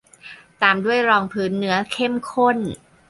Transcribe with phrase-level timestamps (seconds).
[0.61, 2.57] ตามด้วยรองพื้นเนื้อเข้มข้น